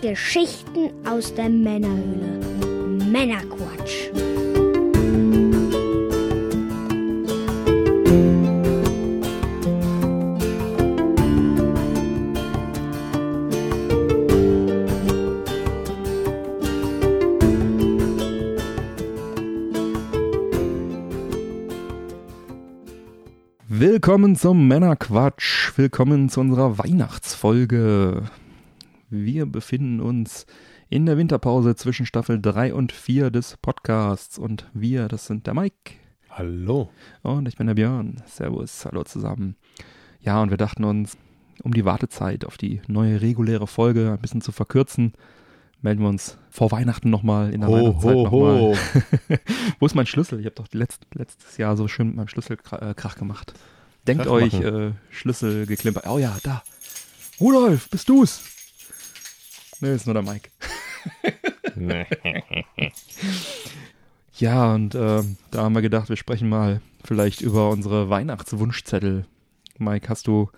[0.00, 2.40] Geschichten aus der Männerhöhle.
[3.10, 4.08] Männerquatsch.
[23.68, 25.72] Willkommen zum Männerquatsch.
[25.76, 28.22] Willkommen zu unserer Weihnachtsfolge.
[29.12, 30.46] Wir befinden uns
[30.88, 34.38] in der Winterpause zwischen Staffel 3 und 4 des Podcasts.
[34.38, 35.94] Und wir, das sind der Mike.
[36.28, 36.90] Hallo.
[37.22, 38.22] Und ich bin der Björn.
[38.26, 39.56] Servus, hallo zusammen.
[40.20, 41.18] Ja, und wir dachten uns,
[41.64, 45.14] um die Wartezeit auf die neue reguläre Folge ein bisschen zu verkürzen,
[45.82, 48.78] melden wir uns vor Weihnachten nochmal, in der Ho, Weihnachtszeit nochmal.
[49.80, 50.38] Wo ist mein Schlüssel?
[50.38, 53.54] Ich habe doch letzt, letztes Jahr so schön mit meinem Schlüssel Krach, äh, Krach gemacht.
[54.06, 56.06] Denkt Krach euch, äh, Schlüssel geklimpert.
[56.06, 56.62] Oh ja, da.
[57.40, 58.59] Rudolf, bist du's?
[59.80, 60.50] Nee, ist nur der Mike.
[64.36, 69.26] Ja, und äh, da haben wir gedacht, wir sprechen mal vielleicht über unsere Weihnachtswunschzettel.
[69.78, 70.48] Mike, hast du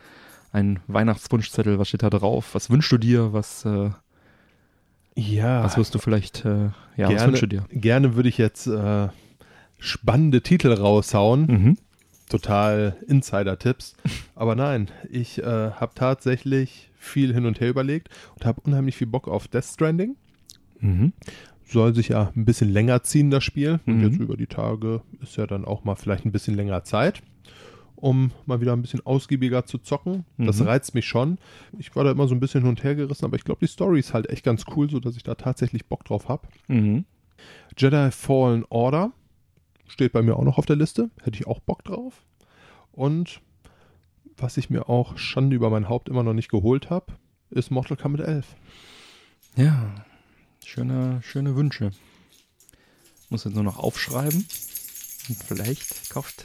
[0.52, 1.78] einen Weihnachtswunschzettel?
[1.78, 2.54] Was steht da drauf?
[2.54, 3.32] Was wünschst du dir?
[3.32, 3.90] Was, äh,
[5.16, 7.64] Ja, was wirst du vielleicht, äh, ja, was gerne, wünschst du dir?
[7.72, 9.08] gerne würde ich jetzt äh,
[9.78, 11.46] spannende Titel raushauen.
[11.46, 11.78] Mhm.
[12.28, 13.94] Total Insider-Tipps.
[14.36, 19.06] Aber nein, ich äh, habe tatsächlich viel hin und her überlegt und habe unheimlich viel
[19.06, 20.16] Bock auf Death Stranding.
[20.80, 21.12] Mhm.
[21.64, 23.80] Soll sich ja ein bisschen länger ziehen, das Spiel.
[23.86, 24.02] Und Mhm.
[24.04, 27.22] jetzt über die Tage ist ja dann auch mal vielleicht ein bisschen länger Zeit,
[27.96, 30.24] um mal wieder ein bisschen ausgiebiger zu zocken.
[30.38, 30.66] Das Mhm.
[30.66, 31.38] reizt mich schon.
[31.78, 33.70] Ich war da immer so ein bisschen hin und her gerissen, aber ich glaube, die
[33.72, 36.46] Story ist halt echt ganz cool, sodass ich da tatsächlich Bock drauf habe.
[36.68, 37.04] Mhm.
[37.76, 39.12] Jedi Fallen Order
[39.88, 41.10] steht bei mir auch noch auf der Liste.
[41.22, 42.22] Hätte ich auch Bock drauf.
[42.92, 43.40] Und
[44.36, 47.12] was ich mir auch Schande über mein Haupt immer noch nicht geholt habe,
[47.50, 48.46] ist Mortal Kombat 11.
[49.56, 49.94] Ja,
[50.64, 51.90] schöne, schöne Wünsche.
[53.28, 54.46] Muss jetzt nur noch aufschreiben.
[55.28, 56.44] Und vielleicht kauft,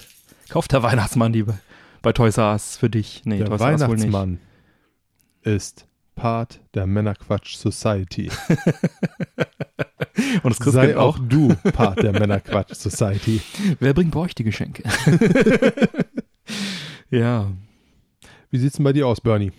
[0.49, 1.57] kauft der Weihnachtsmann die bei,
[2.01, 3.23] bei Toys R Us für dich.
[3.25, 3.59] Nee, der Toys.
[3.59, 4.39] Weihnachtsmann
[5.41, 8.29] ist Part der Männerquatsch Society.
[10.43, 11.27] Und das Sei Christkind auch auch.
[11.29, 13.41] du Part der Männerquatsch Society.
[13.79, 14.83] Wer bringt bei euch die Geschenke?
[17.09, 17.51] ja.
[18.49, 19.51] Wie sieht's denn bei dir aus, Bernie?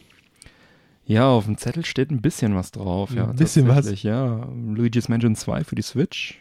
[1.04, 3.14] Ja, auf dem Zettel steht ein bisschen was drauf.
[3.14, 4.02] Ja, Ein bisschen was?
[4.02, 6.38] Ja, Luigi's Mansion 2 für die Switch.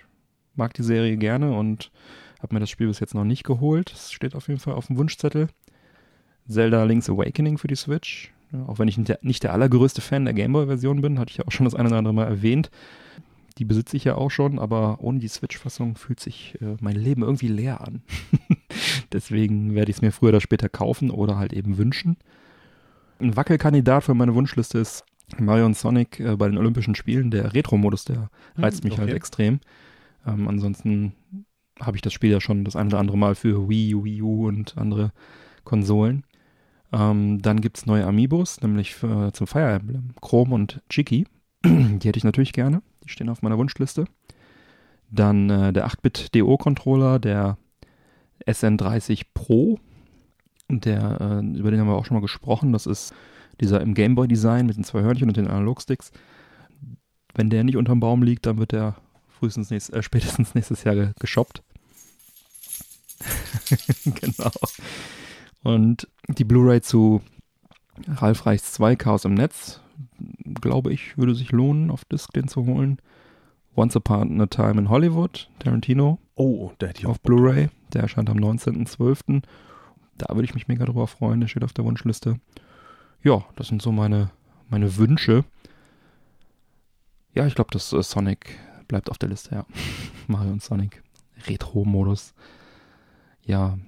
[0.55, 1.91] Mag die Serie gerne und
[2.41, 3.91] habe mir das Spiel bis jetzt noch nicht geholt.
[3.91, 5.47] Das steht auf jeden Fall auf dem Wunschzettel.
[6.47, 8.33] Zelda Link's Awakening für die Switch.
[8.51, 11.37] Ja, auch wenn ich nicht der, nicht der allergrößte Fan der Gameboy-Version bin, hatte ich
[11.37, 12.69] ja auch schon das eine oder andere Mal erwähnt.
[13.57, 17.23] Die besitze ich ja auch schon, aber ohne die Switch-Fassung fühlt sich äh, mein Leben
[17.23, 18.03] irgendwie leer an.
[19.11, 22.17] Deswegen werde ich es mir früher oder später kaufen oder halt eben wünschen.
[23.19, 25.05] Ein Wackelkandidat für meine Wunschliste ist
[25.39, 27.31] Mario und Sonic äh, bei den Olympischen Spielen.
[27.31, 29.17] Der Retro-Modus, der reizt mich halt okay.
[29.17, 29.59] extrem.
[30.25, 31.13] Ähm, ansonsten
[31.79, 34.47] habe ich das Spiel ja schon das ein oder andere Mal für Wii, Wii U
[34.47, 35.11] und andere
[35.63, 36.23] Konsolen.
[36.93, 41.27] Ähm, dann gibt es neue Amiibos, nämlich für, zum Fire Emblem, Chrome und Chiki.
[41.65, 42.81] Die hätte ich natürlich gerne.
[43.07, 44.05] Die stehen auf meiner Wunschliste.
[45.09, 47.57] Dann äh, der 8-Bit-DO-Controller, der
[48.45, 49.79] SN30 Pro.
[50.69, 52.73] Der, äh, über den haben wir auch schon mal gesprochen.
[52.73, 53.13] Das ist
[53.61, 56.11] dieser im Gameboy-Design mit den zwei Hörnchen und den Analogsticks.
[57.33, 58.95] Wenn der nicht unterm Baum liegt, dann wird der
[59.29, 61.63] frühestens nächst, äh, spätestens nächstes Jahr ge geshoppt.
[64.03, 64.51] genau.
[65.63, 67.21] Und die Blu-ray zu
[68.07, 69.79] Ralf Reichs 2 Chaos im Netz,
[70.61, 72.99] glaube ich, würde sich lohnen, auf Disc den zu holen.
[73.75, 77.21] Once Upon a Time in Hollywood, Tarantino, Oh, da hätte ich auch auf.
[77.21, 77.69] Blu-ray.
[77.93, 79.41] Der erscheint am 19.12.
[80.17, 81.41] Da würde ich mich mega drüber freuen.
[81.41, 82.39] Der steht auf der Wunschliste.
[83.23, 84.29] Ja, das sind so meine,
[84.69, 85.43] meine Wünsche.
[87.33, 89.65] Ja, ich glaube, das äh, Sonic bleibt auf der Liste, ja.
[90.27, 91.01] Mario und Sonic.
[91.47, 92.35] Retro-Modus.
[93.43, 93.79] Ja.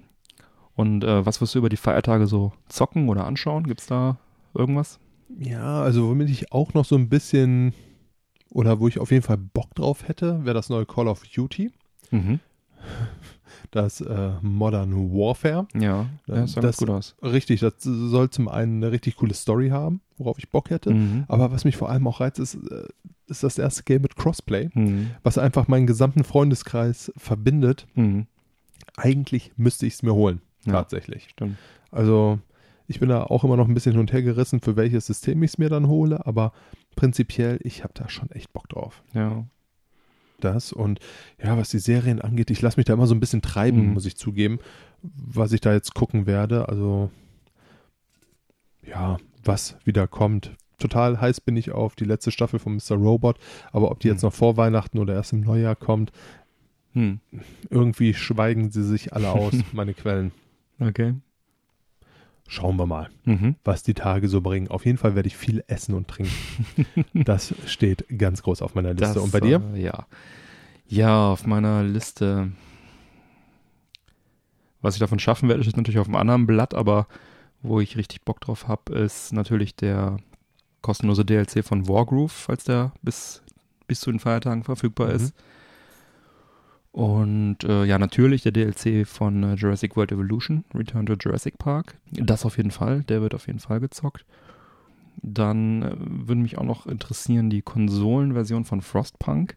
[0.75, 3.65] Und äh, was wirst du über die Feiertage so zocken oder anschauen?
[3.65, 4.17] Gibt's da
[4.55, 4.99] irgendwas?
[5.37, 7.73] Ja, also womit ich auch noch so ein bisschen
[8.51, 11.71] oder wo ich auf jeden Fall Bock drauf hätte, wäre das neue Call of Duty,
[12.11, 12.39] Mhm.
[13.71, 15.67] das äh, Modern Warfare.
[15.75, 17.15] Ja, das sah Das- ganz gut aus.
[17.21, 20.91] Richtig, das soll zum einen eine richtig coole Story haben, worauf ich Bock hätte.
[20.93, 21.25] Mhm.
[21.27, 22.87] Aber was mich vor allem auch reizt, ist, äh,
[23.27, 25.11] ist das erste Game mit Crossplay, Mhm.
[25.21, 27.85] was einfach meinen gesamten Freundeskreis verbindet.
[27.93, 28.25] Mhm.
[28.97, 30.73] Eigentlich müsste ich es mir holen, Ja.
[30.73, 31.27] tatsächlich.
[31.29, 31.57] Stimmt.
[31.91, 32.39] Also
[32.89, 35.41] ich bin da auch immer noch ein bisschen hin und her gerissen, für welches System
[35.43, 36.51] ich es mir dann hole, aber
[36.95, 39.03] prinzipiell, ich habe da schon echt Bock drauf.
[39.13, 39.45] Ja.
[40.41, 40.99] Das und
[41.41, 43.93] ja, was die Serien angeht, ich lasse mich da immer so ein bisschen treiben, Mhm.
[43.93, 44.59] muss ich zugeben,
[45.01, 46.67] was ich da jetzt gucken werde.
[46.69, 47.11] Also
[48.85, 52.95] ja, was wieder kommt, total heiß bin ich auf die letzte Staffel von Mr.
[52.95, 53.37] Robot,
[53.71, 54.27] aber ob die jetzt Hm.
[54.27, 56.11] noch vor Weihnachten oder erst im Neujahr kommt,
[56.93, 57.19] Hm.
[57.69, 60.31] irgendwie schweigen sie sich alle aus, meine Quellen.
[60.79, 61.13] Okay.
[62.51, 63.55] Schauen wir mal, Mhm.
[63.63, 64.69] was die Tage so bringen.
[64.69, 66.33] Auf jeden Fall werde ich viel essen und trinken.
[67.13, 69.13] das steht ganz groß auf meiner Liste.
[69.13, 69.61] Das, und bei dir?
[69.75, 70.07] Äh, ja.
[70.87, 72.51] Ja, auf meiner Liste.
[74.81, 77.07] Was ich davon schaffen werde, steht natürlich auf einem anderen Blatt, aber
[77.61, 80.17] wo ich richtig Bock drauf habe, ist natürlich der
[80.81, 83.43] kostenlose DLC von Wargroove, falls der bis,
[83.87, 85.15] bis zu den Feiertagen verfügbar Mhm.
[85.15, 85.33] ist.
[86.91, 91.97] Und äh, ja, natürlich der DLC von äh, Jurassic World Evolution, Return to Jurassic Park.
[92.11, 94.25] Das auf jeden Fall, der wird auf jeden Fall gezockt.
[95.21, 99.55] Dann äh, würde mich auch noch interessieren die Konsolenversion von Frostpunk.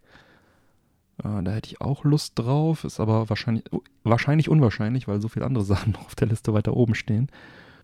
[1.18, 3.64] Äh, da hätte ich auch Lust drauf, ist aber wahrscheinlich,
[4.04, 7.28] wahrscheinlich unwahrscheinlich, weil so viele andere Sachen noch auf der Liste weiter oben stehen.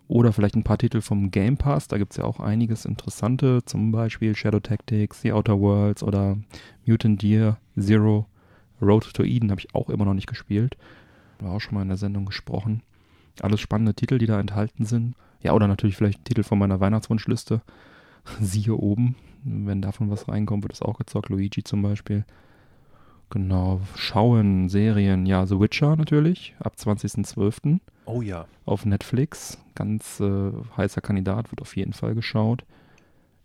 [0.08, 3.62] Oder vielleicht ein paar Titel vom Game Pass, da gibt es ja auch einiges Interessante,
[3.66, 6.38] zum Beispiel Shadow Tactics, The Outer Worlds oder
[6.86, 8.26] Mutant Year Zero.
[8.80, 10.76] Road to Eden habe ich auch immer noch nicht gespielt.
[11.40, 12.82] War auch schon mal in der Sendung gesprochen.
[13.40, 15.14] Alles spannende Titel, die da enthalten sind.
[15.42, 17.60] Ja, oder natürlich vielleicht Titel von meiner Weihnachtswunschliste.
[18.40, 19.14] Siehe oben.
[19.44, 21.28] Wenn davon was reinkommt, wird es auch gezockt.
[21.28, 22.24] Luigi zum Beispiel.
[23.30, 23.80] Genau.
[23.94, 25.26] Schauen, Serien.
[25.26, 26.54] Ja, The Witcher natürlich.
[26.60, 27.78] Ab 20.12.
[28.06, 28.46] Oh ja.
[28.64, 29.58] auf Netflix.
[29.74, 32.64] Ganz äh, heißer Kandidat, wird auf jeden Fall geschaut.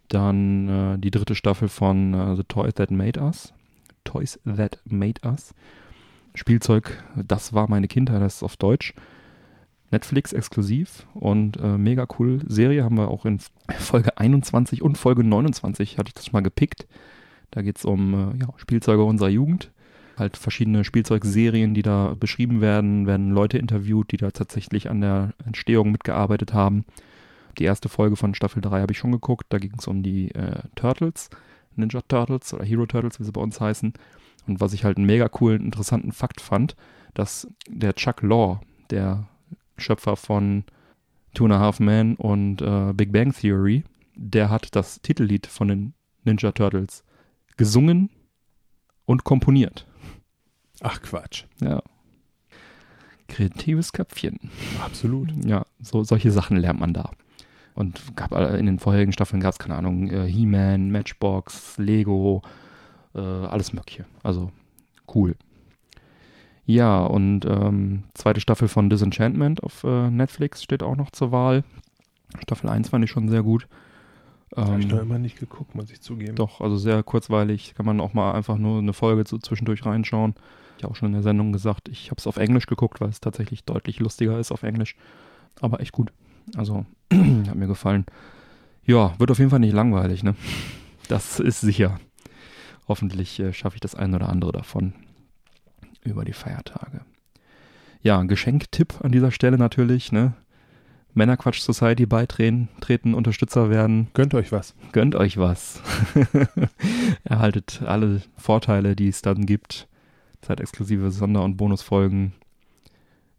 [0.08, 3.54] Dann äh, die dritte Staffel von äh, The Toys That Made Us.
[4.04, 5.54] Toys That Made Us.
[6.36, 8.94] Spielzeug, das war meine Kindheit, das ist auf Deutsch.
[9.92, 12.42] Netflix exklusiv und äh, mega cool.
[12.48, 13.40] Serie haben wir auch in
[13.78, 16.88] Folge 21 und Folge 29 hatte ich das mal gepickt.
[17.52, 19.72] Da geht es um äh, ja, Spielzeuge unserer Jugend.
[20.18, 25.34] Halt verschiedene Spielzeugserien, die da beschrieben werden, werden Leute interviewt, die da tatsächlich an der
[25.46, 26.86] Entstehung mitgearbeitet haben.
[27.60, 29.46] Die erste Folge von Staffel 3 habe ich schon geguckt.
[29.50, 31.30] Da ging es um die äh, Turtles,
[31.76, 33.94] Ninja Turtles oder Hero Turtles, wie sie bei uns heißen.
[34.48, 36.76] Und was ich halt einen mega coolen, interessanten Fakt fand,
[37.14, 39.28] dass der Chuck Law, der
[39.78, 40.64] Schöpfer von
[41.34, 43.84] Two and a Half Men und äh, Big Bang Theory,
[44.16, 45.94] der hat das Titellied von den
[46.24, 47.04] Ninja Turtles
[47.58, 48.10] gesungen
[49.06, 49.88] und komponiert.
[50.82, 51.46] Ach Quatsch.
[51.62, 51.82] Ja.
[53.28, 54.40] Kreatives Köpfchen.
[54.84, 55.32] Absolut.
[55.46, 57.12] Ja, so, solche Sachen lernt man da.
[57.76, 62.42] Und gab in den vorherigen Staffeln gab es, keine Ahnung, äh, He-Man, Matchbox, Lego,
[63.16, 64.06] äh, alles Mögliche.
[64.22, 64.52] Also
[65.14, 65.36] cool.
[66.66, 71.64] Ja, und ähm, zweite Staffel von Disenchantment auf äh, Netflix steht auch noch zur Wahl.
[72.42, 73.68] Staffel 1 fand ich schon sehr gut.
[74.56, 76.36] Habe ich Ähm, noch immer nicht geguckt, muss ich zugeben.
[76.36, 77.74] doch, also sehr kurzweilig.
[77.76, 80.36] Kann man auch mal einfach nur eine Folge so zwischendurch reinschauen.
[80.78, 83.10] Ich habe auch schon in der Sendung gesagt, ich habe es auf Englisch geguckt, weil
[83.10, 84.96] es tatsächlich deutlich lustiger ist auf Englisch.
[85.60, 86.12] Aber echt gut.
[86.56, 86.86] Also,
[87.48, 88.06] hat mir gefallen.
[88.86, 90.36] Ja, wird auf jeden Fall nicht langweilig, ne?
[91.10, 92.00] Das ist sicher.
[92.88, 94.94] Hoffentlich äh, schaffe ich das ein oder andere davon
[96.02, 97.02] über die Feiertage.
[98.02, 100.34] Ja, ein Geschenktipp an dieser Stelle natürlich, ne?
[101.14, 104.08] Männerquatsch Society beitreten, treten, Unterstützer werden.
[104.14, 104.74] Gönnt euch was.
[104.94, 105.82] Gönnt euch was.
[107.24, 109.88] Erhaltet alle Vorteile, die es dann gibt.
[110.42, 112.34] Zeitexklusive Sonder- und Bonusfolgen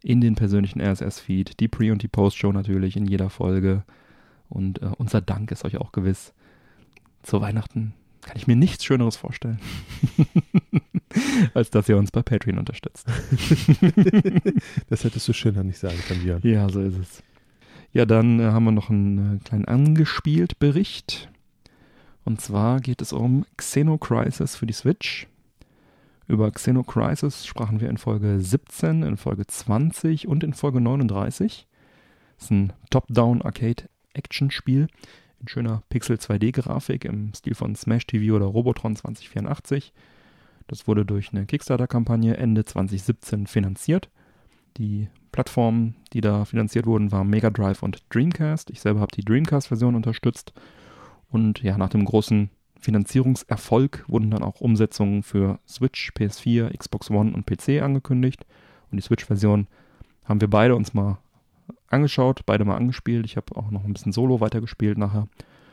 [0.05, 1.59] in den persönlichen RSS-Feed.
[1.61, 3.85] Die Pre- und die Post-Show natürlich in jeder Folge.
[4.49, 6.35] Und äh, unser Dank ist euch auch gewiss.
[7.23, 9.59] Zu Weihnachten kann ich mir nichts Schöneres vorstellen,
[11.55, 13.07] als dass ihr uns bei Patreon unterstützt.
[14.89, 16.41] Das hättest du schöner nicht sagen können, Björn.
[16.43, 17.23] Ja, so ist es.
[17.93, 21.31] Ja, dann äh, haben wir noch einen äh, kleinen angespielt Bericht.
[22.25, 25.27] Und zwar geht es um Xeno Crisis für die Switch.
[26.27, 31.67] Über Xeno Crisis sprachen wir in Folge 17, in Folge 20 und in Folge 39.
[32.37, 34.89] Das ist ein Top-Down Arcade Action Spiel
[35.41, 39.93] in schöner Pixel 2D Grafik im Stil von Smash TV oder Robotron 2084.
[40.67, 44.09] Das wurde durch eine Kickstarter-Kampagne Ende 2017 finanziert.
[44.79, 48.71] Die Plattformen, die da finanziert wurden, waren Mega Drive und Dreamcast.
[48.71, 50.55] Ich selber habe die Dreamcast-Version unterstützt.
[51.29, 52.49] Und ja, nach dem großen
[52.85, 58.45] Finanzierungserfolg wurden dann auch Umsetzungen für Switch, PS4, Xbox One und PC angekündigt.
[58.91, 59.67] Und die Switch-Version
[60.25, 61.19] haben wir beide uns mal
[61.89, 63.25] angeschaut, beide mal angespielt.
[63.25, 65.29] Ich habe auch noch ein bisschen Solo weitergespielt nachher.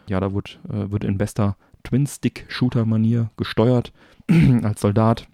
[0.08, 3.92] Ja, da wird, äh, wird in bester Twin-Stick-Shooter-Manier gesteuert.
[4.64, 5.28] Als Soldat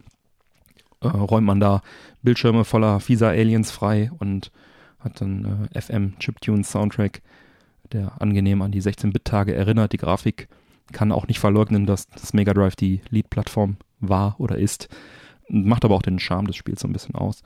[1.02, 1.84] äh, räumt man da
[2.24, 4.52] Bildschirme voller fieser Aliens frei und
[5.00, 7.22] hat dann äh, FM Chiptunes Soundtrack,
[7.92, 9.94] der angenehm an die 16-Bit-Tage erinnert.
[9.94, 10.48] Die Grafik
[10.92, 14.90] kann auch nicht verleugnen, dass das Mega Drive die Lead-Plattform war oder ist.
[15.50, 17.44] Macht aber auch den Charme des Spiels so ein bisschen aus.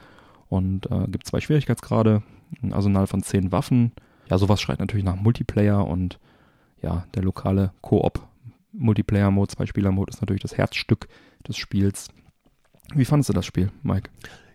[0.49, 2.23] Und äh, gibt zwei Schwierigkeitsgrade,
[2.61, 3.93] ein Arsenal von zehn Waffen.
[4.29, 6.19] Ja, sowas schreit natürlich nach Multiplayer und
[6.81, 8.27] ja, der lokale Koop
[8.73, 11.07] Multiplayer-Mode, Zwei-Spieler-Mode ist natürlich das Herzstück
[11.47, 12.07] des Spiels.
[12.95, 14.09] Wie fandest du das Spiel, Mike?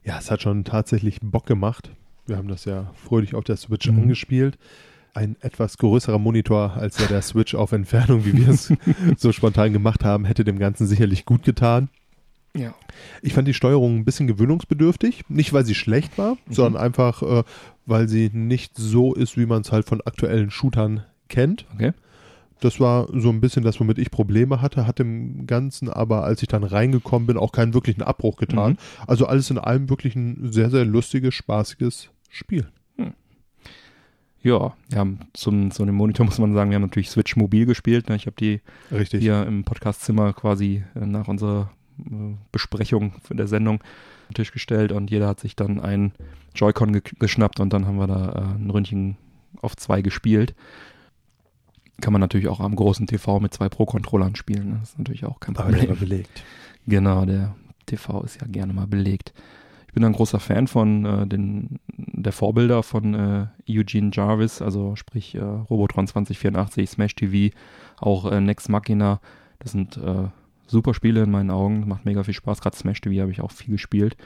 [0.05, 1.91] Ja, es hat schon tatsächlich Bock gemacht.
[2.27, 4.01] Wir haben das ja fröhlich auf der Switch Mhm.
[4.01, 4.59] angespielt.
[5.17, 8.71] Ein etwas größerer Monitor als ja der Switch auf Entfernung, wie wir es
[9.17, 11.89] so spontan gemacht haben, hätte dem Ganzen sicherlich gut getan.
[12.55, 12.75] Ja.
[13.23, 15.25] Ich fand die Steuerung ein bisschen gewöhnungsbedürftig.
[15.29, 16.53] Nicht, weil sie schlecht war, Mhm.
[16.53, 17.45] sondern einfach, äh,
[17.87, 21.65] weil sie nicht so ist, wie man es halt von aktuellen Shootern kennt.
[21.75, 21.93] Okay.
[22.61, 26.41] Das war so ein bisschen das, womit ich Probleme hatte, hat dem Ganzen aber, als
[26.43, 28.73] ich dann reingekommen bin, auch keinen wirklichen Abbruch getan.
[28.73, 28.77] Mhm.
[29.07, 32.67] Also alles in allem wirklich ein sehr, sehr lustiges, spaßiges Spiel.
[34.47, 38.09] Ja, ja zum, zu dem Monitor muss man sagen, wir haben natürlich Switch mobil gespielt.
[38.09, 38.15] Ne?
[38.15, 38.61] Ich habe die
[38.93, 39.21] Richtig.
[39.21, 44.93] hier im Podcastzimmer quasi äh, nach unserer äh, Besprechung der Sendung auf den Tisch gestellt
[44.93, 46.13] und jeder hat sich dann einen
[46.55, 49.17] Joy-Con ge geschnappt und dann haben wir da äh, ein Ründchen
[49.63, 50.55] auf zwei gespielt.
[52.01, 54.71] Kann man natürlich auch am großen TV mit zwei Pro-Controllern spielen.
[54.71, 54.77] Ne?
[54.79, 55.89] Das ist natürlich auch kein aber der Problem.
[55.91, 56.45] war belegt.
[56.87, 59.33] Genau, der TV ist ja gerne mal belegt.
[59.97, 65.35] Bin ein großer Fan von äh, den, der Vorbilder von äh, Eugene Jarvis, also sprich
[65.37, 67.57] äh, Robotron 2084, Smash TV,
[67.99, 69.23] auch äh, Nex Machina.
[69.59, 70.29] Das sind äh,
[70.67, 72.61] super Spiele in meinen Augen, macht mega viel Spaß.
[72.61, 74.19] Gerade Smash TV habe ich auch viel gespielt.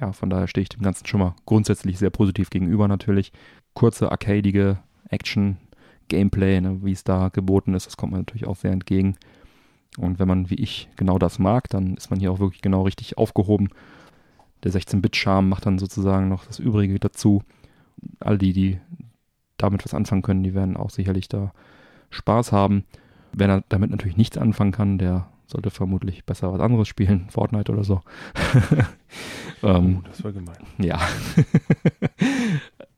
[0.00, 3.32] Ja, von daher stehe ich dem Ganzen schon mal grundsätzlich sehr positiv gegenüber natürlich.
[3.74, 5.56] Kurze, arcadige Action,
[6.06, 9.16] Gameplay, ne, wie es da geboten ist, das kommt mir natürlich auch sehr entgegen.
[9.96, 12.82] Und wenn man wie ich genau das mag, dann ist man hier auch wirklich genau
[12.82, 13.70] richtig aufgehoben.
[14.64, 17.42] Der 16-Bit-Charme macht dann sozusagen noch das Übrige dazu.
[18.20, 18.78] All die, die
[19.56, 21.52] damit was anfangen können, die werden auch sicherlich da
[22.10, 22.84] Spaß haben.
[23.32, 27.72] Wer da- damit natürlich nichts anfangen kann, der sollte vermutlich besser was anderes spielen, Fortnite
[27.72, 28.00] oder so.
[29.62, 30.56] ähm, Oh, das war gemein.
[30.78, 30.98] ja.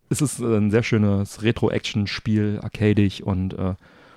[0.08, 3.74] es ist ein sehr schönes Retro-Action-Spiel, arcadig und äh,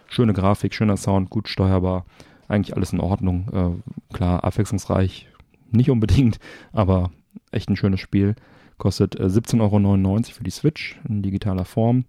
[0.07, 2.05] schöne Grafik, schöner Sound, gut steuerbar.
[2.47, 3.81] Eigentlich alles in Ordnung.
[4.11, 5.27] Äh, klar, abwechslungsreich
[5.71, 6.39] nicht unbedingt,
[6.71, 7.11] aber
[7.51, 8.35] echt ein schönes Spiel.
[8.77, 12.05] Kostet äh, 17,99 Euro für die Switch in digitaler Form.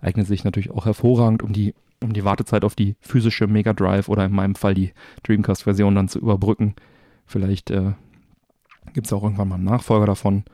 [0.00, 4.08] Eignet sich natürlich auch hervorragend, um die, um die Wartezeit auf die physische Mega Drive
[4.08, 6.74] oder in meinem Fall die Dreamcast-Version dann zu überbrücken.
[7.26, 7.92] Vielleicht äh,
[8.92, 10.44] gibt es auch irgendwann mal einen Nachfolger davon.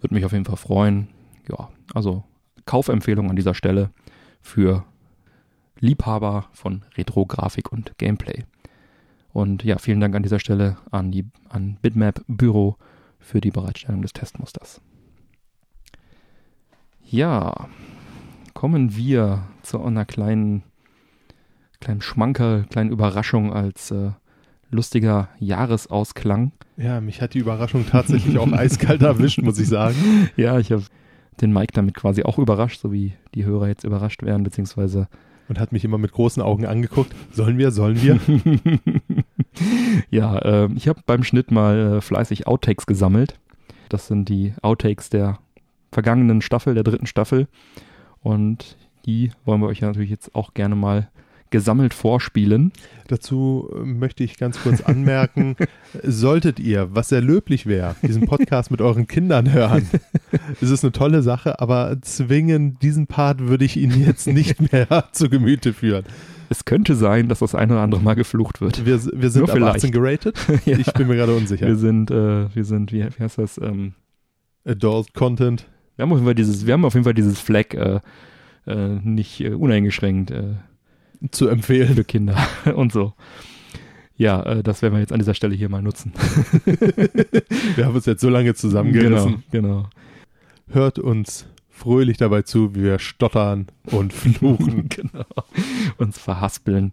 [0.00, 1.08] Würde mich auf jeden Fall freuen.
[1.48, 2.24] Ja, also
[2.64, 3.90] Kaufempfehlung an dieser Stelle
[4.40, 4.84] für
[5.78, 8.44] Liebhaber von Retro-Grafik und Gameplay.
[9.32, 12.76] Und ja, vielen Dank an dieser Stelle an, die, an Bitmap Büro
[13.20, 14.80] für die Bereitstellung des Testmusters.
[17.04, 17.68] Ja,
[18.54, 20.62] kommen wir zu einer kleinen,
[21.80, 24.10] kleinen Schmankerl, kleinen Überraschung als äh,
[24.70, 26.52] lustiger Jahresausklang.
[26.76, 29.96] Ja, mich hat die Überraschung tatsächlich auch eiskalt erwischt, muss ich sagen.
[30.36, 30.84] Ja, ich habe
[31.40, 35.08] den Mike damit quasi auch überrascht, so wie die Hörer jetzt überrascht werden, beziehungsweise
[35.48, 37.14] Und hat mich immer mit großen Augen angeguckt.
[37.32, 38.20] Sollen wir, sollen wir?
[40.10, 43.38] ja, äh, ich habe beim Schnitt mal äh, fleißig Outtakes gesammelt.
[43.88, 45.38] Das sind die Outtakes der
[45.92, 47.48] vergangenen Staffel, der dritten Staffel.
[48.20, 48.76] Und
[49.06, 51.08] die wollen wir euch ja natürlich jetzt auch gerne mal
[51.50, 52.72] gesammelt vorspielen.
[53.08, 55.56] Dazu äh, möchte ich ganz kurz anmerken,
[56.02, 59.88] solltet ihr, was sehr löblich wäre, diesen Podcast mit euren Kindern hören,
[60.60, 65.08] ist es eine tolle Sache, aber zwingen, diesen Part würde ich Ihnen jetzt nicht mehr
[65.12, 66.04] zu Gemüte führen.
[66.52, 68.84] Es könnte sein, dass das ein oder andere Mal geflucht wird.
[68.84, 69.76] Wir, wir sind Nur ab vielleicht.
[69.76, 70.36] 18 geratet.
[70.66, 70.76] Ja.
[70.78, 71.66] Ich bin mir gerade unsicher.
[71.68, 73.56] Wir sind, äh, wir sind, wie, wie heißt das?
[73.58, 73.94] Ähm,
[74.64, 75.66] Adult Content.
[75.94, 78.00] wir haben auf jeden Fall dieses, wir haben auf jeden Fall dieses Flag äh,
[78.66, 80.56] äh, nicht äh, uneingeschränkt äh,
[81.30, 81.94] zu empfehlen.
[81.94, 82.36] für Kinder
[82.74, 83.14] und so.
[84.16, 86.12] Ja, äh, das werden wir jetzt an dieser Stelle hier mal nutzen.
[87.76, 89.44] Wir haben uns jetzt so lange zusammengerissen.
[89.50, 89.90] Genau, genau.
[90.68, 91.46] Hört uns
[91.80, 94.88] fröhlich dabei zu, wie wir stottern und fluchen.
[94.90, 95.24] genau.
[95.98, 96.92] Uns verhaspeln.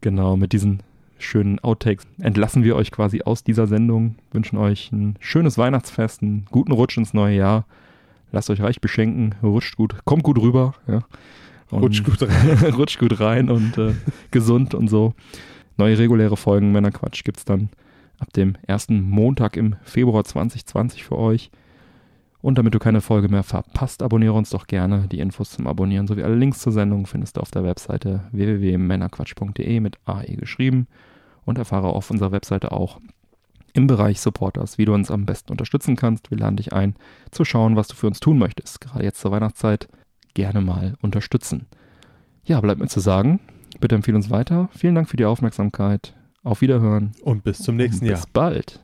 [0.00, 0.82] Genau, mit diesen
[1.18, 6.46] schönen Outtakes entlassen wir euch quasi aus dieser Sendung, wünschen euch ein schönes Weihnachtsfest, einen
[6.50, 7.66] guten Rutsch ins neue Jahr.
[8.32, 10.74] Lasst euch reich beschenken, rutscht gut, kommt gut rüber.
[10.86, 11.02] Ja.
[11.70, 12.74] Und- Rutsch gut rein.
[12.76, 13.92] rutscht gut rein und äh,
[14.30, 15.14] gesund und so.
[15.76, 17.68] Neue reguläre Folgen Männerquatsch gibt's dann
[18.18, 21.50] ab dem ersten Montag im Februar 2020 für euch.
[22.42, 25.06] Und damit du keine Folge mehr verpasst, abonniere uns doch gerne.
[25.08, 29.80] Die Infos zum Abonnieren sowie alle Links zur Sendung findest du auf der Webseite www.männerquatsch.de
[29.80, 30.86] mit AE geschrieben
[31.44, 33.00] und erfahre auf unserer Webseite auch
[33.72, 36.30] im Bereich Supporters, wie du uns am besten unterstützen kannst.
[36.30, 36.94] Wir laden dich ein,
[37.30, 38.80] zu schauen, was du für uns tun möchtest.
[38.80, 39.88] Gerade jetzt zur Weihnachtszeit
[40.34, 41.66] gerne mal unterstützen.
[42.44, 43.38] Ja, bleibt mir zu sagen,
[43.80, 44.68] bitte empfehle uns weiter.
[44.72, 46.14] Vielen Dank für die Aufmerksamkeit.
[46.42, 47.12] Auf Wiederhören.
[47.22, 48.28] Und bis zum nächsten Bis Jahr.
[48.32, 48.80] bald.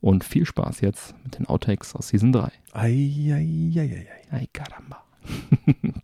[0.00, 2.50] Und viel Spaß jetzt mit den Outtakes aus Season 3.
[2.72, 2.88] Ei,
[3.32, 4.36] ei, ei, ei, ei.
[4.38, 5.04] Ay caramba.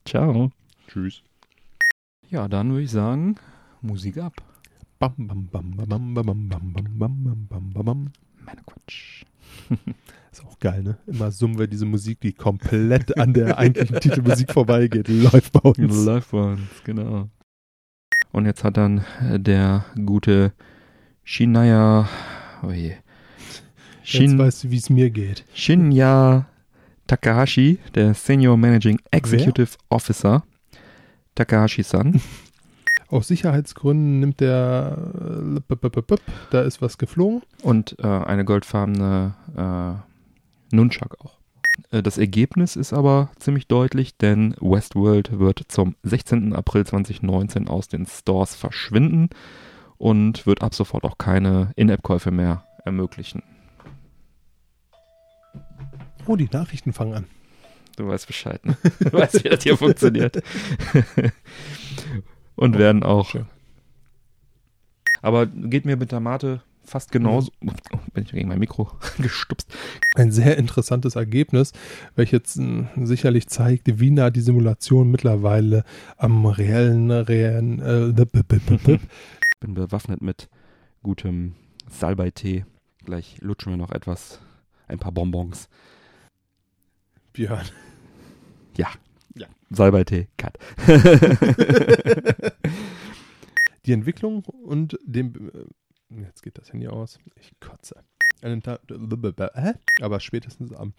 [0.04, 0.50] Ciao.
[0.86, 1.22] Tschüss.
[2.28, 3.36] Ja, dann würde ich sagen,
[3.80, 4.34] Musik ab.
[4.98, 8.12] Bam, bam, bam, bam, bam, bam, bam, bam, bam, bam, bam, bam, bam.
[8.44, 9.24] Meine Quatsch.
[10.32, 10.98] Ist auch geil, ne?
[11.06, 15.08] Immer summen wir diese Musik, die komplett an der eigentlichen Titelmusik vorbeigeht.
[15.08, 16.04] Läuft bei uns.
[16.04, 17.28] Live Ones, genau.
[18.32, 20.52] Und jetzt hat dann äh, der gute
[21.24, 22.08] Shinaya,
[22.62, 22.96] oh je.
[24.06, 25.44] Jetzt Shin, weißt du, wie es mir geht.
[25.52, 26.46] Shinya
[27.08, 30.44] Takahashi, der Senior Managing Executive Officer.
[31.34, 32.20] Takahashi-san.
[33.08, 34.96] Aus Sicherheitsgründen nimmt der,
[35.60, 36.16] äh,
[36.50, 37.42] da ist was geflogen.
[37.62, 41.36] Und äh, eine goldfarbene äh, Nunchak auch.
[41.90, 46.54] Äh, Das Ergebnis ist aber ziemlich deutlich, denn Westworld wird zum 16.
[46.54, 49.30] April 2019 aus den Stores verschwinden
[49.98, 53.42] und wird ab sofort auch keine In-App-Käufe mehr ermöglichen.
[56.26, 57.24] Oh, die Nachrichten fangen an.
[57.96, 58.76] Du weißt Bescheid, ne?
[59.00, 60.36] Du weißt, wie das hier funktioniert.
[62.56, 63.28] und Oh, werden auch.
[63.30, 63.46] schön.
[65.22, 67.50] Aber geht mir mit der Mate fast genauso.
[67.92, 69.72] Oh, bin ich gegen mein Mikro gestupst.
[70.14, 71.72] Ein sehr interessantes Ergebnis,
[72.16, 75.84] welches mh, sicherlich zeigt, wie nah die Simulation mittlerweile
[76.16, 78.42] am reellen, reellen äh, b-
[79.60, 80.48] bin bewaffnet mit
[81.02, 81.54] gutem
[81.88, 82.64] Salbeitee.
[83.04, 84.40] Gleich lutschen wir noch etwas,
[84.88, 85.68] ein paar Bonbons.
[87.36, 87.66] Björn.
[89.68, 90.56] Salbeitee, cut.
[93.84, 95.50] Die Entwicklung und dem.
[95.50, 95.64] äh,
[96.22, 97.18] Jetzt geht das Handy aus.
[97.40, 98.04] Ich kotze.
[98.42, 98.80] Einen Tag.
[98.88, 99.72] Hä?
[100.00, 100.92] Aber spätestens am.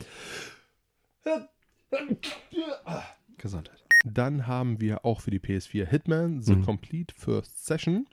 [3.38, 3.84] Gesundheit.
[4.06, 6.66] Dann haben wir auch für die PS4 Hitman The Mhm.
[6.66, 8.06] Complete First Session.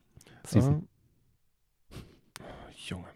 [0.46, 0.86] Season.
[1.90, 1.96] Äh,
[2.86, 3.08] Junge.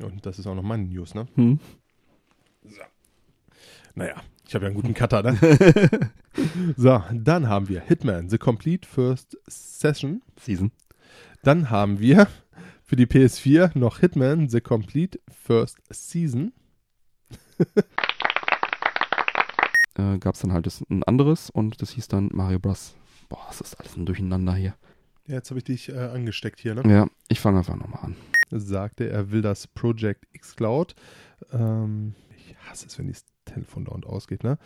[0.00, 1.26] Und das ist auch noch meine News, ne?
[1.34, 1.60] Hm?
[3.94, 5.36] Naja, ich habe ja einen guten Cutter, ne?
[6.76, 10.22] so, dann haben wir Hitman The Complete First Session.
[10.38, 10.70] Season.
[11.42, 12.28] Dann haben wir
[12.84, 16.52] für die PS4 noch Hitman The Complete First Season.
[19.98, 22.94] Äh, Gab es dann halt das, ein anderes und das hieß dann Mario Bros.
[23.30, 24.74] Boah, das ist alles ein Durcheinander hier.
[25.26, 26.82] Ja, jetzt habe ich dich äh, angesteckt hier, ne?
[26.86, 28.16] Ja, ich fange einfach nochmal an.
[28.50, 30.94] Sagte, er will das Project X Cloud.
[31.50, 34.58] Ähm, ich hasse es, wenn das Telefon dauernd ausgeht, ne?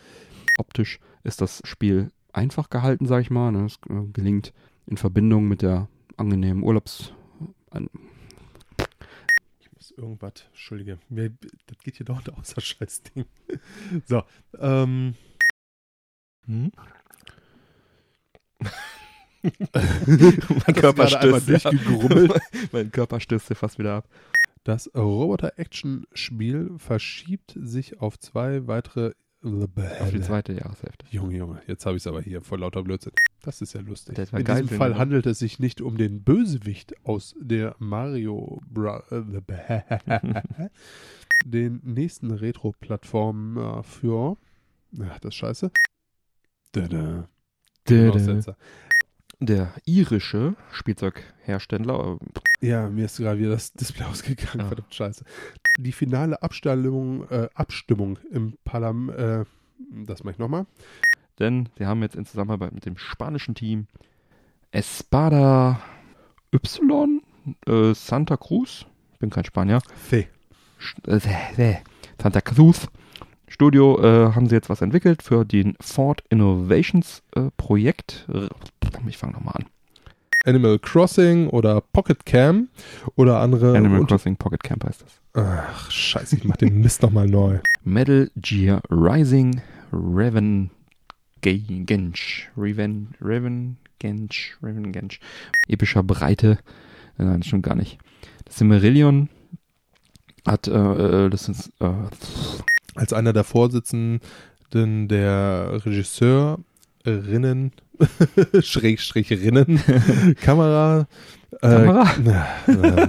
[0.57, 3.51] Optisch ist das Spiel einfach gehalten, sag ich mal.
[3.51, 3.65] Ne?
[3.65, 4.53] Es äh, gelingt
[4.85, 7.13] in Verbindung mit der angenehmen Urlaubs...
[9.59, 11.31] Ich muss irgendwas, Entschuldige, mir,
[11.67, 13.25] das geht hier dauernd aus, das Scheißding.
[14.05, 14.23] So,
[14.59, 15.15] ähm.
[16.45, 16.71] hm?
[19.73, 22.41] mein Körper stößt, durchgegrummelt.
[22.71, 24.07] mein Körper stößt fast wieder ab.
[24.63, 29.13] Das Roboter-Action-Spiel verschiebt sich auf zwei weitere.
[29.43, 31.07] Auf die zweite Jahreshälfte.
[31.09, 33.13] Junge, Junge, jetzt habe ich es aber hier vor lauter Blödsinn.
[33.41, 34.15] Das ist ja lustig.
[34.33, 39.03] In diesem Fall handelt es sich nicht um den Bösewicht aus der Mario Bra
[41.45, 44.37] den nächsten Retro-Plattformen äh, für.
[44.99, 45.71] Ach, das ist scheiße.
[46.73, 47.27] Dada.
[47.89, 48.55] Der, Aussetzer.
[49.41, 52.17] Der irische Spielzeughersteller,
[52.61, 54.67] äh, Ja, mir ist gerade wieder das Display ausgegangen, Ah.
[54.67, 55.25] verdammt scheiße.
[55.79, 59.45] Die finale Abstimmung, äh, Abstimmung im Parlament, äh,
[60.05, 60.65] das mache ich nochmal.
[61.39, 63.87] denn sie haben jetzt in Zusammenarbeit mit dem spanischen Team
[64.71, 65.81] Espada
[66.53, 67.21] Y
[67.67, 70.25] äh, Santa Cruz, ich bin kein Spanier, äh,
[71.07, 71.75] äh,
[72.21, 72.87] Santa Cruz
[73.51, 78.25] Studio äh, haben sie jetzt was entwickelt für den Ford Innovations äh, Projekt.
[79.07, 79.65] Ich fange nochmal an.
[80.45, 82.69] Animal Crossing oder Pocket Cam
[83.15, 83.77] oder andere.
[83.77, 85.21] Animal Crossing Pocket Camp heißt das.
[85.33, 87.59] Ach, scheiße, ich mach den Mist nochmal neu.
[87.83, 89.61] Metal Gear Rising
[89.91, 90.71] Reven
[91.41, 92.49] Ge- Gensch.
[92.57, 94.57] Reven, Reven Gensch.
[94.63, 95.19] Reven Gensch.
[95.67, 96.57] Epischer Breite.
[97.19, 97.97] Äh, Nein, stimmt gar nicht.
[98.45, 99.29] Das Cimmerillion
[100.47, 100.71] hat, äh,
[101.25, 101.91] äh, das ist, äh,
[102.95, 104.19] Als einer der Vorsitzenden
[105.07, 107.71] der Regisseurinnen,
[108.61, 111.07] Schrägstricherinnen, Kamera,
[111.61, 112.07] äh, Kamera?
[112.67, 113.07] äh,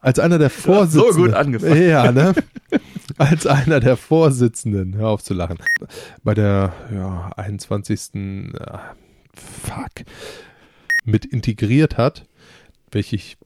[0.00, 1.14] als einer der Vorsitzenden.
[1.14, 1.88] so gut angefangen.
[1.88, 2.34] Ja, ne?
[3.16, 5.58] Als einer der Vorsitzenden, hör auf zu lachen,
[6.22, 8.14] bei der ja, 21.
[8.14, 8.78] Äh,
[9.34, 10.06] fuck,
[11.04, 12.26] mit integriert hat,
[12.90, 13.36] welche ich.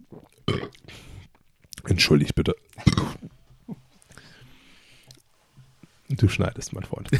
[1.84, 2.54] Entschuldigt bitte.
[6.18, 7.11] Du schneidest, mein Freund.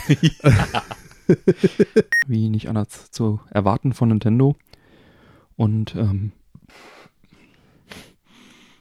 [2.27, 4.57] wie nicht anders zu erwarten von Nintendo.
[5.57, 6.33] Und ähm,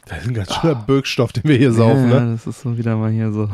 [0.05, 2.31] Das ist ein ganz schöner Birkstoff, den wir hier saufen, ja, ne?
[2.31, 3.49] das ist so wieder mal hier so.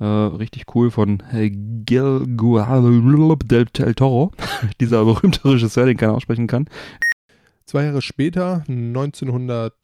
[0.00, 4.32] Äh, richtig cool von Gil del Toro,
[4.80, 6.66] dieser berühmte Regisseur, den keiner aussprechen kann.
[7.66, 9.74] Zwei Jahre später, 1900,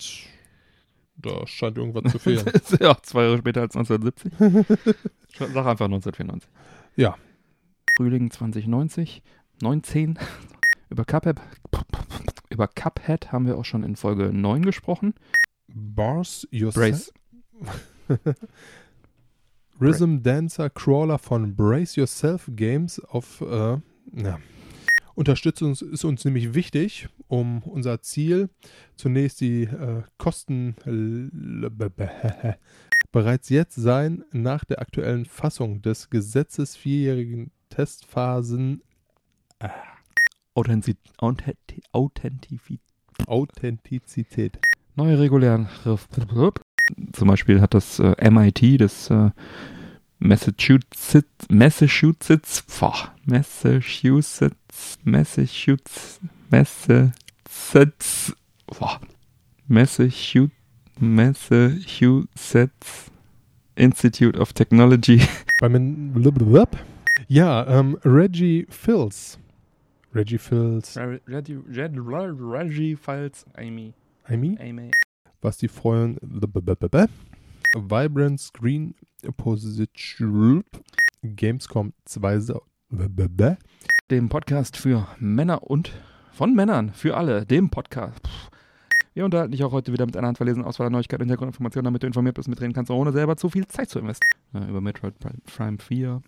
[1.18, 2.44] da scheint irgendwas zu fehlen.
[2.80, 4.32] ja, zwei Jahre später als 1970.
[5.38, 6.50] Sag einfach 1994.
[6.96, 7.16] Ja.
[7.96, 9.22] Frühling 2090,
[9.62, 10.18] 19.
[10.90, 11.40] Über Cuphead,
[12.48, 15.14] über Cuphead haben wir auch schon in Folge 9 gesprochen.
[15.66, 17.12] Bars Yourself.
[19.80, 23.78] Rhythm Dancer Crawler von Brace Yourself Games auf äh,
[24.14, 24.38] ja.
[25.14, 28.48] Unterstützung ist uns nämlich wichtig, um unser Ziel
[28.96, 30.74] zunächst die äh, Kosten
[33.12, 38.82] bereits jetzt sein nach der aktuellen Fassung des Gesetzes vierjährigen Testphasen
[39.60, 39.68] äh,
[40.54, 42.78] Authentiz Authentiz
[43.26, 44.58] Authentizität.
[44.96, 45.68] Neue regulären
[47.12, 49.30] zum Beispiel hat das äh, MIT, das äh,
[50.18, 52.64] Massachusetts, Massachusetts,
[53.26, 58.32] Massachusetts, Massachusetts, Massachusetts,
[58.66, 58.98] boah,
[59.68, 60.54] Massachusetts,
[60.98, 63.10] Massachusetts
[63.76, 65.20] Institute of Technology.
[67.28, 69.38] Ja, ähm, Reggie Fils.
[70.14, 70.96] Reggie Fils.
[70.96, 73.92] Reggie, Reggie Fils, Amy.
[74.24, 74.56] Amy?
[74.60, 74.90] Amy.
[75.42, 76.16] Was die Freuen
[77.74, 78.94] Vibrant Screen
[79.36, 80.64] Position
[81.22, 82.60] Gamescom 2
[84.10, 85.92] dem Podcast für Männer und
[86.38, 88.20] von Männern für alle, dem Podcast.
[89.12, 92.04] Wir unterhalten dich auch heute wieder mit einer handverlesenen Auswahl an Neuigkeiten und Hintergrundinformationen, damit
[92.04, 94.38] du informiert bist, mitreden kannst, ohne selber zu viel Zeit zu investieren.
[94.52, 95.14] Ja, über Metroid
[95.46, 96.22] Prime 4.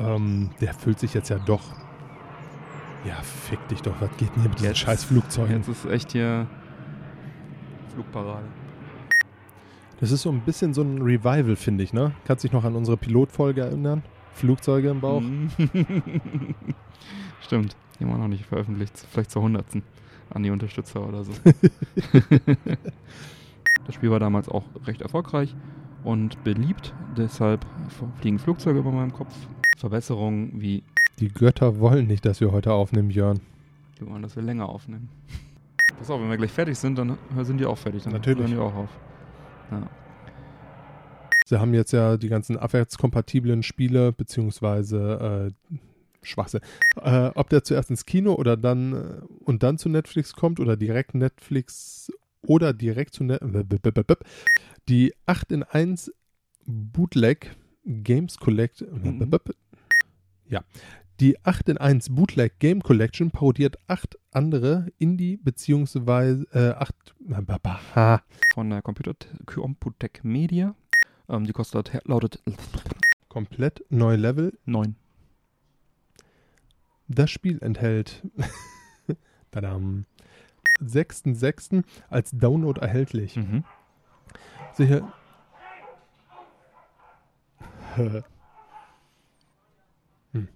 [0.00, 1.62] Ähm, der fühlt sich jetzt ja doch.
[3.06, 5.58] Ja, fick dich doch, was geht denn hier mit diesen Jetzt- scheiß Flugzeugen?
[5.58, 6.48] Jetzt ist echt hier
[7.94, 8.46] Flugparade.
[10.00, 12.10] Das ist so ein bisschen so ein Revival, finde ich, ne?
[12.24, 14.02] Kannst dich noch an unsere Pilotfolge erinnern?
[14.34, 15.20] Flugzeuge im Bauch.
[15.20, 15.50] Mhm.
[17.42, 17.76] Stimmt,
[18.08, 18.98] wir noch nicht veröffentlicht.
[19.10, 19.82] Vielleicht zur hundertsten
[20.30, 21.32] an die Unterstützer oder so.
[23.86, 25.54] das Spiel war damals auch recht erfolgreich
[26.04, 26.94] und beliebt.
[27.16, 27.66] Deshalb
[28.20, 29.34] fliegen Flugzeuge über meinem Kopf.
[29.76, 30.82] Verbesserungen wie,
[31.18, 33.40] Die Götter wollen nicht, dass wir heute aufnehmen, Björn.
[34.00, 35.08] die wollen, dass wir länger aufnehmen.
[35.98, 38.04] Pass auf, wenn wir gleich fertig sind, dann sind die auch fertig.
[38.04, 38.40] Dann Natürlich.
[38.40, 38.90] hören die auch auf.
[41.46, 45.76] Sie haben jetzt ja die ganzen abwärtskompatiblen Spiele, beziehungsweise äh,
[46.22, 46.60] Schwachsinn.
[46.96, 50.76] Äh, ob der zuerst ins Kino oder dann äh, und dann zu Netflix kommt oder
[50.76, 52.12] direkt Netflix
[52.46, 54.18] oder direkt zu Netflix.
[54.88, 56.12] Die 8 in 1
[56.66, 58.80] Bootleg Games Collect.
[58.80, 59.30] Mhm.
[60.48, 60.64] Ja.
[61.20, 67.14] Die 8 in 1 Bootleg Game Collection parodiert acht andere Indie beziehungsweise äh, acht
[67.94, 68.22] ha,
[68.54, 69.14] Von der Computer
[69.46, 70.74] Computec Media.
[71.28, 72.42] Ähm, die kostet, lautet
[73.28, 74.96] komplett neue Level 9.
[77.14, 78.22] Das Spiel enthält
[79.50, 80.06] tadam,
[80.82, 81.84] 6.6.
[82.08, 83.36] als Download erhältlich.
[83.36, 83.64] Mhm.
[84.74, 85.12] Sicher.
[90.32, 90.48] Hm.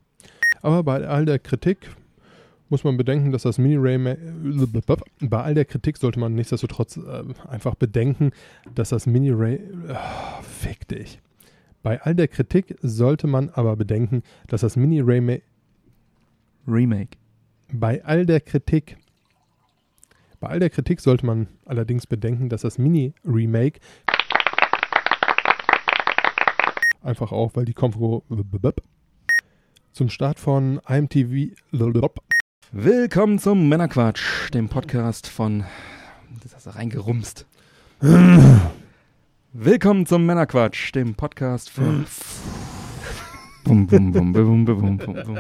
[0.63, 1.91] Aber bei all der Kritik
[2.71, 3.99] muss man bedenken, dass das Mini-Ray
[5.21, 8.31] bei all der Kritik sollte man nichtsdestotrotz äh, einfach bedenken,
[8.75, 11.21] dass das Mini-Ray Ah, fick dich.
[11.83, 15.43] Bei all der Kritik sollte man aber bedenken, dass das Mini-Ray
[16.67, 17.17] Remake.
[17.73, 18.97] bei all der Kritik,
[20.41, 23.81] bei all der Kritik sollte man allerdings bedenken, dass das Mini-Remake
[27.03, 28.25] einfach auch, weil die Konfro
[29.93, 31.55] zum Start von IMTV
[32.73, 35.65] Willkommen zum Männerquatsch, dem Podcast von.
[36.43, 37.47] Das hast du reingerumst.
[39.53, 42.07] Willkommen zum Männerquatsch, dem Podcast von.
[43.65, 45.39] Bum, bum, bum, bum, bum, bum, bum, bum.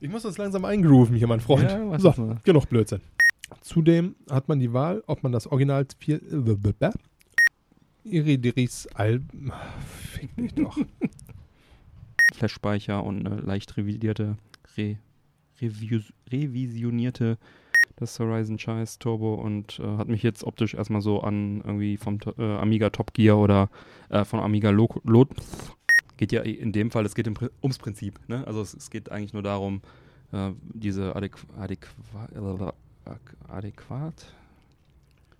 [0.00, 1.70] Ich muss das langsam eingrooven hier, mein Freund.
[1.70, 3.00] Ja, so, genug Blödsinn.
[3.60, 6.20] Zudem hat man die Wahl, ob man das Original 4
[8.04, 9.22] Iridiris Al...
[10.12, 10.78] Fick mich doch.
[12.34, 14.36] Flash-Speicher und eine leicht revidierte,
[14.76, 14.98] re,
[15.60, 17.38] revius, revisionierte
[17.96, 22.18] das Horizon Scheiß Turbo und äh, hat mich jetzt optisch erstmal so an irgendwie vom
[22.36, 23.70] äh, Amiga Top Gear oder
[24.10, 25.30] äh, von Amiga Lo Lot.
[26.16, 27.28] Geht ja in dem Fall, es geht
[27.62, 28.20] ums Prinzip.
[28.28, 28.46] Ne?
[28.46, 29.82] Also es, es geht eigentlich nur darum,
[30.32, 32.74] äh, diese adäqu adäqua
[33.48, 34.34] adäquat,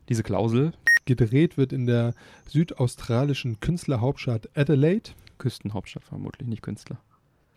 [0.08, 0.72] diese Klausel,
[1.06, 2.14] Gedreht wird in der
[2.48, 5.10] südaustralischen Künstlerhauptstadt Adelaide.
[5.38, 6.98] Küstenhauptstadt vermutlich, nicht Künstler.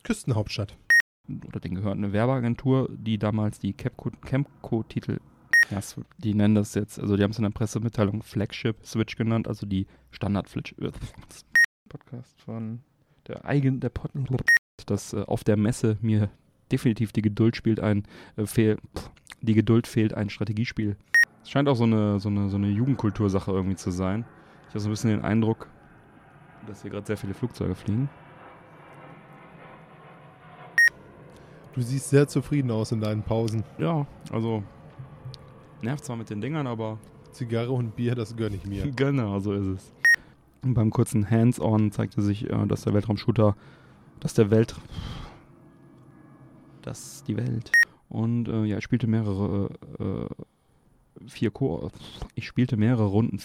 [0.03, 0.77] Küstenhauptstadt.
[1.47, 5.19] oder den gehört eine Werbeagentur, die damals die Camco-Titel,
[5.71, 5.79] ja,
[6.19, 9.65] die nennen das jetzt, also die haben es in der Pressemitteilung Flagship Switch genannt, also
[9.65, 10.91] die Standard Flitch, äh,
[11.89, 12.84] Podcast von
[13.29, 14.11] der eigen der Pod
[14.85, 16.29] dass äh, auf der Messe mir
[16.71, 18.03] definitiv die Geduld spielt ein
[18.35, 19.11] äh, fehl, pff,
[19.41, 20.97] die Geduld fehlt ein Strategiespiel.
[21.43, 24.25] Es scheint auch so eine so eine so eine Jugendkultursache irgendwie zu sein.
[24.67, 25.67] Ich habe so ein bisschen den Eindruck,
[26.67, 28.09] dass hier gerade sehr viele Flugzeuge fliegen.
[31.73, 33.63] Du siehst sehr zufrieden aus in deinen Pausen.
[33.77, 34.63] Ja, also
[35.81, 36.97] nervt zwar mit den Dingern, aber
[37.31, 38.91] Zigarre und Bier, das gönne ich mir.
[38.95, 39.98] Genau, so ist es.
[40.61, 43.55] Und beim kurzen Hands-on zeigte sich, äh, dass der Weltraumshooter,
[44.19, 44.75] dass der Welt,
[46.81, 47.71] dass die Welt
[48.09, 49.69] und äh, ja, ich spielte mehrere
[49.99, 51.91] äh, vier Ko
[52.35, 53.39] ich spielte mehrere Runden.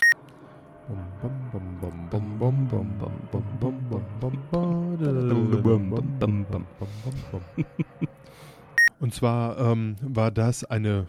[9.00, 11.06] Und zwar ähm, war das eine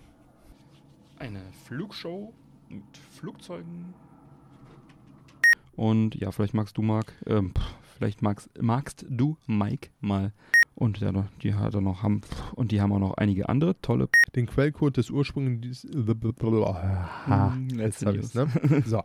[1.17, 2.33] Eine Flugshow
[2.69, 3.93] mit Flugzeugen.
[5.75, 7.53] Und ja, vielleicht magst du, Marc, ähm,
[7.97, 10.31] vielleicht magst, magst du, Mike, mal.
[10.75, 11.11] Und ja,
[11.41, 12.21] die hat er noch haben,
[12.55, 15.88] und die haben auch noch einige andere tolle den Quellcode des Ursprungs.
[16.75, 18.83] Aha, Hm, jetzt letzte hab ich's, ne?
[18.85, 19.01] So.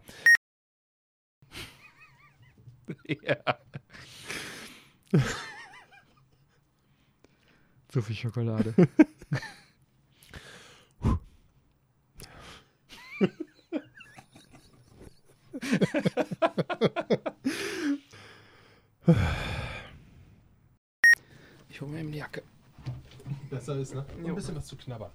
[3.23, 3.37] ja.
[7.89, 8.75] Zu viel Schokolade.
[21.69, 22.43] ich hole mir eben die Jacke.
[23.49, 24.05] Besser ist, ne?
[24.21, 25.11] Nur ein bisschen was zu knabbern.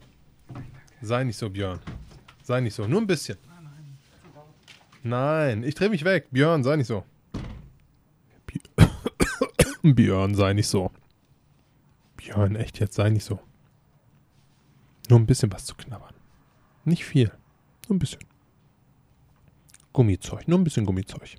[1.02, 1.80] Sei nicht so, Björn.
[2.44, 2.88] Sei nicht so.
[2.88, 3.38] Nur ein bisschen.
[5.04, 6.28] Nein, ich drehe mich weg.
[6.32, 7.04] Björn, sei nicht so.
[8.48, 8.90] Bj-
[9.94, 10.92] Björn, sei nicht so.
[12.18, 13.40] Björn, echt jetzt, sei nicht so.
[15.10, 16.14] Nur ein bisschen was zu knabbern.
[16.86, 17.32] Nicht viel.
[17.88, 18.22] Nur ein bisschen.
[19.96, 20.48] Gummizeug.
[20.48, 21.38] Nur ein bisschen Gummizeug.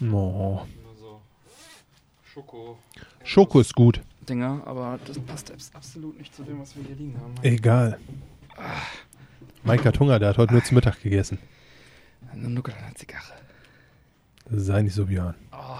[0.00, 0.66] No.
[2.32, 2.78] Schoko.
[3.24, 4.00] Schoko ist gut.
[4.28, 7.34] Dinger, aber das passt abs- absolut nicht zu dem, was wir hier liegen haben.
[7.42, 7.98] Egal.
[9.62, 11.38] Mike hat Hunger, der hat heute nur zu Mittag gegessen.
[12.32, 13.32] Eine Nuckel an der Zigarre.
[14.50, 15.34] Sei nicht so, Björn.
[15.52, 15.78] Oh,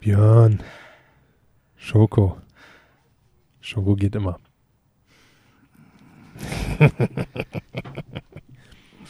[0.00, 0.62] Björn.
[1.76, 2.38] Schoko.
[3.60, 4.38] Schoko geht immer.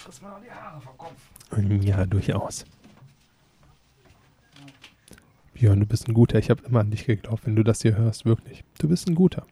[0.05, 1.31] Friss mir noch die Haare vom Kopf.
[1.83, 2.64] Ja, durchaus.
[5.55, 6.38] Björn, du bist ein guter.
[6.38, 8.24] Ich habe immer an dich geglaubt, wenn du das hier hörst.
[8.24, 8.64] Wirklich.
[8.79, 9.46] Du bist ein guter.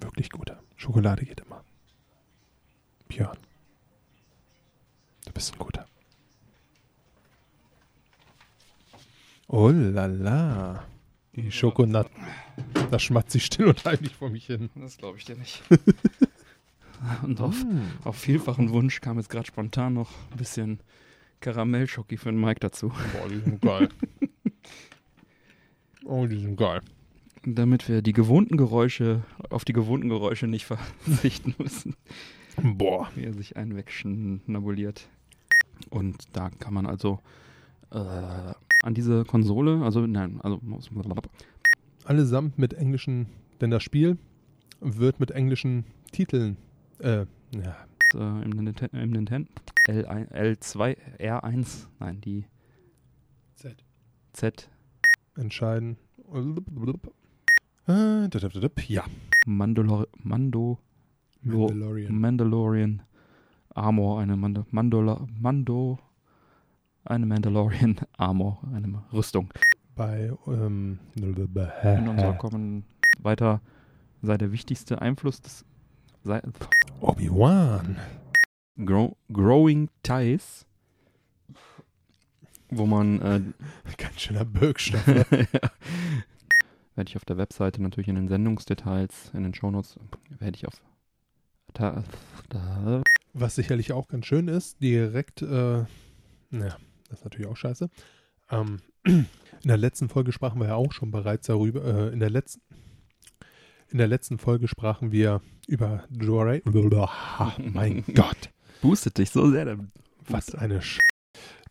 [0.00, 0.60] Wirklich guter.
[0.76, 1.62] Schokolade geht immer.
[3.08, 3.38] Björn.
[5.26, 5.86] Du bist ein guter.
[9.46, 10.84] Oh la la.
[11.36, 12.10] Die Schokonat.
[12.90, 14.70] Da schmatzt ich still und heimlich vor mich hin.
[14.74, 15.62] Das glaube ich dir nicht.
[17.22, 17.64] Und auf,
[18.04, 20.80] auf vielfachen Wunsch kam jetzt gerade spontan noch ein bisschen
[21.40, 22.88] Karamellschoki für den Mike dazu.
[22.88, 23.88] Boah, die sind geil.
[26.04, 26.80] oh, die sind geil.
[27.44, 30.64] Damit wir die gewohnten Geräusche, auf die gewohnten Geräusche nicht
[31.00, 31.94] verzichten müssen,
[32.62, 33.10] Boah.
[33.14, 35.08] wie er sich einen wegschnabuliert.
[35.90, 37.20] Und da kann man also
[37.90, 40.60] äh, an diese Konsole, also nein, also
[42.04, 43.26] Allesamt mit englischen,
[43.60, 44.18] denn das Spiel
[44.80, 46.56] wird mit englischen Titeln,
[47.00, 47.76] äh, ja,
[48.14, 49.50] äh, im, Nintendo, im Nintendo
[49.88, 52.46] L1, L2, R1, nein, die
[53.54, 53.84] Z.
[54.32, 54.68] Z
[55.36, 55.96] entscheiden.
[57.86, 58.28] Äh,
[58.88, 59.04] Ja,
[59.46, 60.78] Mandalor Mando
[61.42, 62.18] Lo- Mandalorian.
[62.18, 63.02] Mandalorian
[63.74, 65.98] Armor, eine Mando, Mandola, Mando,
[67.04, 69.52] eine Mandalorian Armor, eine Rüstung.
[69.94, 70.98] Bei, ähm,
[71.98, 72.84] In unserer kommen
[73.20, 73.60] weiter
[74.22, 75.64] sei der wichtigste Einfluss des
[77.00, 77.96] Obi-Wan.
[78.84, 80.66] Grow, Growing Ties,
[82.70, 83.40] wo man äh,
[83.96, 85.06] Ganz schöner Birkstoff.
[85.06, 85.48] werde
[87.08, 89.98] ich auf der Webseite natürlich in den Sendungsdetails, in den Shownotes,
[90.38, 90.80] werde ich auf
[91.72, 92.04] da,
[92.50, 95.84] da, Was sicherlich auch ganz schön ist, direkt, äh,
[96.50, 96.76] naja,
[97.08, 97.90] das ist natürlich auch scheiße.
[98.50, 99.26] Ähm, in
[99.64, 102.62] der letzten Folge sprachen wir ja auch schon bereits darüber, äh, in der letzten,
[103.94, 106.58] in der letzten Folge sprachen wir über Dora.
[107.38, 108.50] Ha, mein Gott,
[108.82, 109.66] boostet dich so sehr.
[109.66, 109.78] Der
[110.26, 110.98] was eine Sch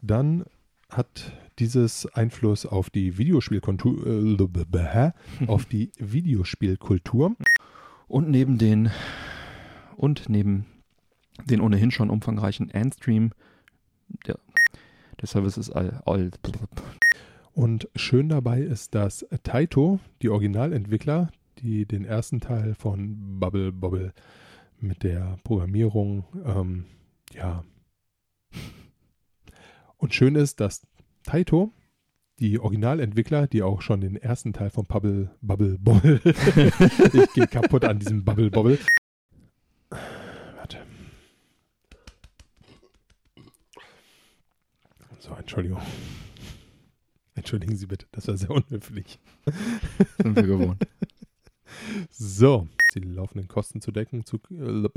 [0.02, 0.46] Dann
[0.90, 4.38] hat dieses Einfluss auf die Videospielkultur, äh,
[5.48, 7.36] auf die Videospielkultur.
[8.08, 8.90] Und neben den
[9.98, 10.66] und neben
[11.44, 13.32] den ohnehin schon umfangreichen Endstream,
[14.28, 14.40] der,
[15.20, 16.32] der Service ist all, all
[17.52, 21.30] Und schön dabei ist, dass Taito, die Originalentwickler,
[21.64, 24.14] die den ersten Teil von Bubble Bobble
[24.80, 26.26] mit der Programmierung.
[26.46, 26.86] Ähm,
[27.34, 27.64] ja.
[29.98, 30.86] Und schön ist, dass
[31.24, 31.72] Taito,
[32.40, 36.20] die Originalentwickler, die auch schon den ersten Teil von Bubble, Bubble Bobble,
[37.14, 38.78] ich gehe kaputt an diesem Bubble Bobble.
[39.90, 40.80] Warte.
[45.20, 45.82] So, Entschuldigung.
[47.36, 49.20] Entschuldigen Sie bitte, das war sehr unhöflich.
[50.22, 50.86] Sind wir gewohnt.
[52.10, 54.26] So, die laufenden Kosten zu decken.
[54.26, 54.88] Zu, äh,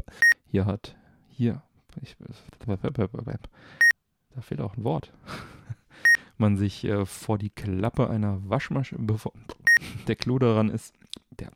[0.47, 0.97] Hier hat,
[1.29, 1.63] hier,
[2.03, 2.17] ich,
[2.67, 5.13] da fehlt auch ein Wort.
[6.39, 9.33] Man sich äh, vor die Klappe einer Waschmaschine, bevor
[10.07, 10.95] der Clou daran ist,
[11.31, 11.51] der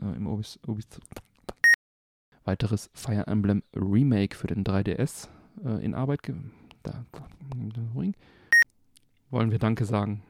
[0.00, 0.86] äh, im Obis, Obis
[2.44, 5.28] weiteres Fire Emblem Remake für den 3DS
[5.64, 6.20] äh, in Arbeit.
[6.82, 7.04] Da,
[9.30, 10.22] wollen wir Danke sagen.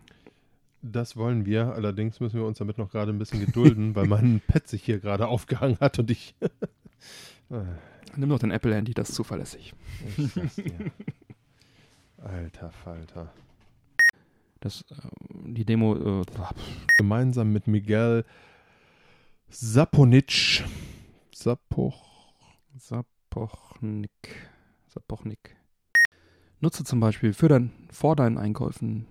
[0.82, 4.40] Das wollen wir, allerdings müssen wir uns damit noch gerade ein bisschen gedulden, weil mein
[4.46, 6.34] Pad sich hier gerade aufgehangen hat und ich.
[7.50, 7.62] Äh,
[8.16, 9.74] Nimm doch den Apple Handy, das ist zuverlässig.
[10.16, 10.90] ich sag's dir.
[12.18, 13.32] Alter Falter.
[14.60, 14.94] Das, äh,
[15.46, 16.24] die Demo, äh,
[16.98, 18.24] Gemeinsam mit Miguel
[19.48, 20.64] Saponic.
[21.34, 22.34] Sapoch.
[22.76, 24.10] Sapochnik.
[24.88, 25.56] Sapochnik.
[26.60, 29.06] Nutze zum Beispiel für dein, vor deinen Einkäufen,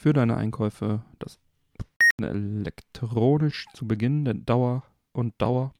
[0.00, 1.38] für deine Einkäufe das
[2.22, 4.82] elektronisch zu Beginn der Dauer
[5.12, 5.74] und Dauer.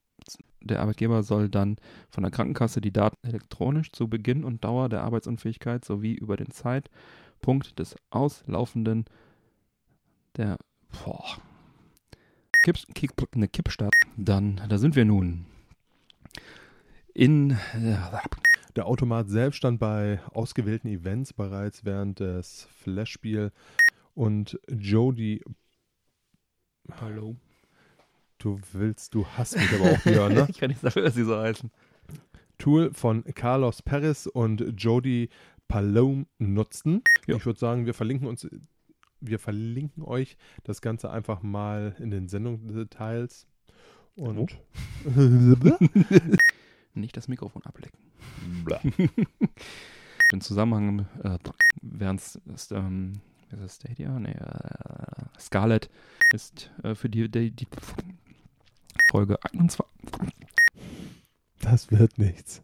[0.61, 1.77] Der Arbeitgeber soll dann
[2.11, 6.51] von der Krankenkasse die Daten elektronisch zu Beginn und Dauer der Arbeitsunfähigkeit sowie über den
[6.51, 9.05] Zeitpunkt des auslaufenden
[10.37, 10.59] der
[11.03, 11.37] boah,
[12.63, 13.93] Kipp, Kick, eine Kippstart.
[14.17, 15.47] Dann, da sind wir nun.
[17.15, 17.97] In äh,
[18.75, 23.51] Der Automat selbst stand bei ausgewählten Events bereits während des Flash-Spiel
[24.13, 25.41] und Jody,
[26.99, 27.35] Hallo.
[28.37, 30.47] du willst, du hast mich aber auch wieder, ne?
[30.49, 31.71] Ich kann nicht dafür, dass sie so heißen.
[32.57, 35.29] Tool von Carlos Perez und Jody
[35.67, 37.01] Palome nutzten.
[37.27, 37.37] Ja.
[37.37, 38.47] Ich würde sagen, wir verlinken uns,
[39.19, 43.47] wir verlinken euch das Ganze einfach mal in den Sendungsdetails.
[44.15, 44.59] Und
[46.93, 47.99] Nicht das Mikrofon ablecken.
[50.31, 51.37] Im Zusammenhang, äh,
[51.81, 53.13] während es, ähm,
[53.53, 54.19] ist das Stadia?
[54.19, 55.89] Nee, äh, Scarlett
[56.33, 57.67] ist äh, für die, die, die
[59.09, 59.85] Folge 21.
[61.61, 62.63] das wird nichts.